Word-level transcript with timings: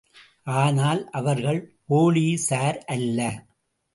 ஆனால் 0.53 1.09
அவர்கள் 1.11 1.59
போலீசார் 1.85 2.79
அல்ல. 2.87 3.19